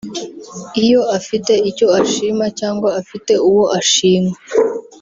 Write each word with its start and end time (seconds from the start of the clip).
iyo 0.83 1.01
afite 1.17 1.53
icyo 1.69 1.87
ashima 1.99 2.45
cyangwa 2.59 2.89
afite 3.01 3.33
uwo 3.49 3.63
ashima 3.79 4.33